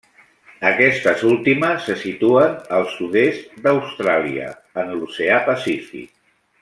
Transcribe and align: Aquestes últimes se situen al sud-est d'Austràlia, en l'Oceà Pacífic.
Aquestes 0.67 1.19
últimes 1.31 1.83
se 1.89 1.97
situen 2.03 2.55
al 2.77 2.87
sud-est 2.95 3.53
d'Austràlia, 3.67 4.49
en 4.85 4.91
l'Oceà 4.95 5.39
Pacífic. 5.53 6.09